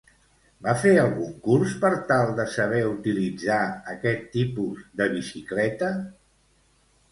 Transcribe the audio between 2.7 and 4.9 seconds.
utilitzar aquest tipus